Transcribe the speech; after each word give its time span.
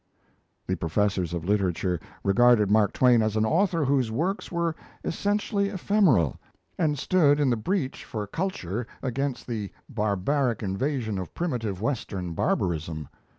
The 0.65 0.75
professors 0.77 1.31
of 1.31 1.45
literature 1.45 1.99
regarded 2.23 2.71
Mark 2.71 2.91
Twain 2.91 3.21
as 3.21 3.35
an 3.35 3.45
author 3.45 3.85
whose 3.85 4.09
works 4.09 4.51
were 4.51 4.75
essentially 5.03 5.69
ephemeral; 5.69 6.39
and 6.75 6.97
stood 6.97 7.39
in 7.39 7.51
the 7.51 7.55
breach 7.55 8.03
for 8.03 8.25
Culture 8.25 8.87
against 9.03 9.45
the 9.45 9.71
barbaric 9.87 10.63
invasion 10.63 11.19
of 11.19 11.35
primitive 11.35 11.83
Western 11.83 12.33
Barbarism. 12.33 13.09